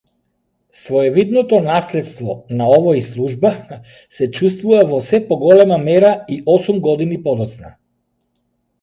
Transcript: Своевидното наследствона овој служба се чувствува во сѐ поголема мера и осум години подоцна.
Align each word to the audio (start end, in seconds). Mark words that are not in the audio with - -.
Своевидното 0.83 1.59
наследствона 1.65 2.71
овој 2.79 3.03
служба 3.11 3.53
се 4.17 4.31
чувствува 4.41 4.83
во 4.95 5.05
сѐ 5.11 5.23
поголема 5.31 5.81
мера 5.87 6.13
и 6.39 6.43
осум 6.59 6.85
години 6.93 7.25
подоцна. 7.31 7.75